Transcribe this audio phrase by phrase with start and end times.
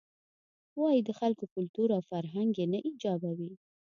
[0.79, 3.51] وایې د خلکو کلتور او فرهنګ یې نه ایجابوي.